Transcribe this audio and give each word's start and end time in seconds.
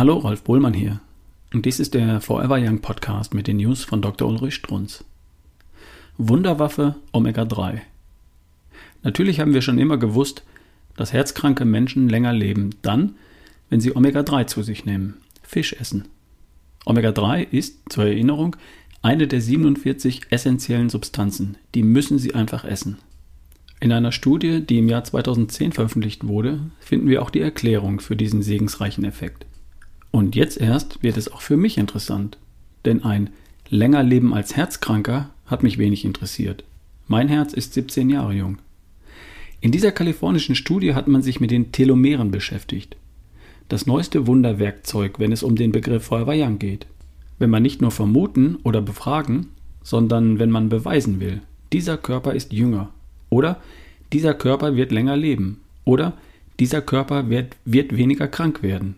Hallo, 0.00 0.16
Rolf 0.16 0.44
Bohlmann 0.44 0.72
hier. 0.72 0.98
Und 1.52 1.66
dies 1.66 1.78
ist 1.78 1.92
der 1.92 2.22
Forever 2.22 2.56
Young 2.58 2.78
Podcast 2.78 3.34
mit 3.34 3.46
den 3.46 3.58
News 3.58 3.84
von 3.84 4.00
Dr. 4.00 4.26
Ulrich 4.26 4.54
Strunz. 4.54 5.04
Wunderwaffe 6.16 6.94
Omega 7.12 7.44
3. 7.44 7.82
Natürlich 9.02 9.40
haben 9.40 9.52
wir 9.52 9.60
schon 9.60 9.76
immer 9.76 9.98
gewusst, 9.98 10.42
dass 10.96 11.12
herzkranke 11.12 11.66
Menschen 11.66 12.08
länger 12.08 12.32
leben, 12.32 12.70
dann, 12.80 13.16
wenn 13.68 13.82
sie 13.82 13.94
Omega 13.94 14.22
3 14.22 14.44
zu 14.44 14.62
sich 14.62 14.86
nehmen, 14.86 15.18
Fisch 15.42 15.74
essen. 15.74 16.06
Omega 16.86 17.12
3 17.12 17.42
ist, 17.42 17.80
zur 17.90 18.04
Erinnerung, 18.06 18.56
eine 19.02 19.28
der 19.28 19.42
47 19.42 20.28
essentiellen 20.30 20.88
Substanzen, 20.88 21.58
die 21.74 21.82
müssen 21.82 22.18
Sie 22.18 22.34
einfach 22.34 22.64
essen. 22.64 22.96
In 23.80 23.92
einer 23.92 24.12
Studie, 24.12 24.62
die 24.62 24.78
im 24.78 24.88
Jahr 24.88 25.04
2010 25.04 25.72
veröffentlicht 25.72 26.26
wurde, 26.26 26.60
finden 26.80 27.08
wir 27.08 27.20
auch 27.20 27.28
die 27.28 27.42
Erklärung 27.42 28.00
für 28.00 28.16
diesen 28.16 28.40
segensreichen 28.40 29.04
Effekt. 29.04 29.44
Und 30.10 30.34
jetzt 30.34 30.60
erst 30.60 31.02
wird 31.02 31.16
es 31.16 31.30
auch 31.30 31.40
für 31.40 31.56
mich 31.56 31.78
interessant. 31.78 32.38
Denn 32.84 33.04
ein 33.04 33.30
länger 33.68 34.02
Leben 34.02 34.34
als 34.34 34.56
Herzkranker 34.56 35.30
hat 35.46 35.62
mich 35.62 35.78
wenig 35.78 36.04
interessiert. 36.04 36.64
Mein 37.06 37.28
Herz 37.28 37.52
ist 37.52 37.74
17 37.74 38.10
Jahre 38.10 38.32
jung. 38.32 38.58
In 39.60 39.72
dieser 39.72 39.92
kalifornischen 39.92 40.54
Studie 40.54 40.94
hat 40.94 41.06
man 41.06 41.22
sich 41.22 41.40
mit 41.40 41.50
den 41.50 41.70
Telomeren 41.70 42.30
beschäftigt. 42.30 42.96
Das 43.68 43.86
neueste 43.86 44.26
Wunderwerkzeug, 44.26 45.18
wenn 45.18 45.32
es 45.32 45.42
um 45.42 45.54
den 45.54 45.70
Begriff 45.70 46.04
Forever 46.04 46.50
geht. 46.52 46.86
Wenn 47.38 47.50
man 47.50 47.62
nicht 47.62 47.80
nur 47.80 47.90
vermuten 47.90 48.56
oder 48.64 48.80
befragen, 48.80 49.48
sondern 49.82 50.38
wenn 50.38 50.50
man 50.50 50.68
beweisen 50.68 51.20
will, 51.20 51.40
dieser 51.72 51.96
Körper 51.96 52.34
ist 52.34 52.52
jünger. 52.52 52.90
Oder 53.28 53.60
dieser 54.12 54.34
Körper 54.34 54.76
wird 54.76 54.92
länger 54.92 55.16
leben. 55.16 55.60
Oder 55.84 56.14
dieser 56.58 56.82
Körper 56.82 57.30
wird, 57.30 57.56
wird 57.64 57.96
weniger 57.96 58.28
krank 58.28 58.62
werden. 58.62 58.96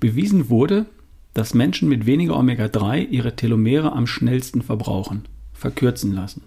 Bewiesen 0.00 0.48
wurde, 0.48 0.86
dass 1.34 1.54
Menschen 1.54 1.88
mit 1.88 2.06
weniger 2.06 2.36
Omega-3 2.38 3.08
ihre 3.08 3.36
Telomere 3.36 3.92
am 3.92 4.06
schnellsten 4.06 4.62
verbrauchen, 4.62 5.24
verkürzen 5.52 6.12
lassen 6.12 6.42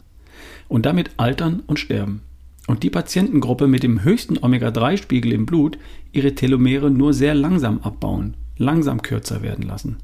und 0.67 0.86
damit 0.86 1.11
altern 1.17 1.61
und 1.67 1.80
sterben. 1.80 2.22
Und 2.67 2.83
die 2.83 2.89
Patientengruppe 2.89 3.67
mit 3.67 3.83
dem 3.83 4.03
höchsten 4.03 4.38
Omega-3-Spiegel 4.41 5.31
im 5.31 5.45
Blut 5.45 5.78
ihre 6.11 6.36
Telomere 6.36 6.91
nur 6.91 7.14
sehr 7.14 7.33
langsam 7.33 7.80
abbauen, 7.80 8.36
langsam 8.58 9.02
kürzer 9.02 9.41
werden 9.41 9.63
lassen. 9.63 9.97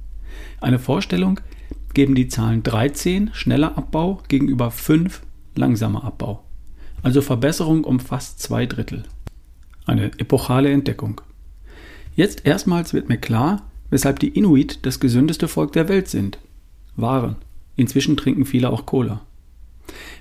Eine 0.61 0.79
Vorstellung 0.79 1.39
geben 1.93 2.15
die 2.15 2.27
Zahlen 2.27 2.63
13 2.63 3.31
schneller 3.33 3.77
Abbau 3.77 4.21
gegenüber 4.27 4.71
5 4.71 5.21
langsamer 5.55 6.03
Abbau. 6.03 6.43
Also 7.03 7.21
Verbesserung 7.21 7.83
um 7.83 7.99
fast 7.99 8.39
zwei 8.39 8.65
Drittel. 8.65 9.03
Eine 9.85 10.05
epochale 10.17 10.71
Entdeckung. 10.71 11.21
Jetzt 12.15 12.45
erstmals 12.45 12.93
wird 12.93 13.09
mir 13.09 13.17
klar, 13.17 13.63
weshalb 13.89 14.19
die 14.19 14.29
Inuit 14.29 14.79
das 14.85 14.99
gesündeste 14.99 15.47
Volk 15.47 15.73
der 15.73 15.89
Welt 15.89 16.07
sind. 16.07 16.39
Waren. 16.95 17.35
Inzwischen 17.75 18.15
trinken 18.15 18.45
viele 18.45 18.69
auch 18.69 18.85
Cola. 18.85 19.21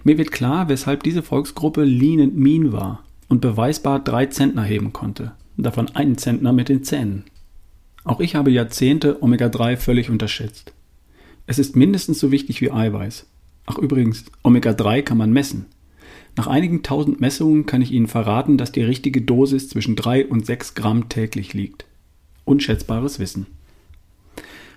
Mir 0.03 0.19
wird 0.19 0.33
klar, 0.33 0.69
weshalb 0.69 1.03
diese 1.03 1.23
Volksgruppe 1.23 1.85
lean 1.85 2.21
and 2.21 2.37
mean 2.37 2.73
war 2.73 3.05
und 3.29 3.41
beweisbar 3.41 4.03
drei 4.03 4.27
Zentner 4.27 4.65
heben 4.65 4.93
konnte, 4.93 5.33
davon 5.57 5.89
einen 5.95 6.19
Zentner 6.19 6.53
mit 6.53 6.69
den 6.69 6.85
Zähnen. 6.85 7.25
Auch 8.05 8.21
ich 8.21 8.35
habe 8.35 8.51
Jahrzehnte 8.51 9.23
Omega-3 9.23 9.77
völlig 9.77 10.11
unterschätzt. 10.11 10.73
Es 11.47 11.59
ist 11.59 11.77
mindestens 11.77 12.19
so 12.19 12.31
wichtig 12.31 12.61
wie 12.61 12.71
Eiweiß. 12.71 13.27
Ach 13.67 13.79
übrigens, 13.79 14.25
Omega-3 14.43 15.03
kann 15.03 15.17
man 15.17 15.33
messen. 15.33 15.67
Nach 16.37 16.47
einigen 16.49 16.83
tausend 16.83 17.21
Messungen 17.21 17.65
kann 17.67 17.81
ich 17.81 17.93
Ihnen 17.93 18.09
verraten, 18.09 18.59
dass 18.59 18.73
die 18.73 18.83
richtige 18.83 19.23
Dosis 19.23 19.69
zwischen 19.69 19.95
3 19.95 20.27
und 20.27 20.45
6 20.45 20.75
Gramm 20.75 21.09
täglich 21.09 21.55
liegt. 21.55 21.85
Unschätzbares 22.45 23.19
Wissen. 23.19 23.47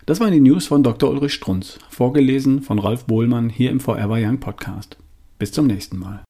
Das 0.05 0.19
waren 0.19 0.31
die 0.31 0.39
News 0.39 0.67
von 0.67 0.83
Dr. 0.83 1.09
Ulrich 1.09 1.33
Strunz, 1.33 1.79
vorgelesen 1.89 2.61
von 2.61 2.79
Ralf 2.79 3.05
Bohlmann 3.05 3.49
hier 3.49 3.71
im 3.71 3.79
Forever 3.79 4.17
Young 4.19 4.39
Podcast. 4.39 4.97
Bis 5.39 5.51
zum 5.51 5.67
nächsten 5.67 5.97
Mal. 5.97 6.26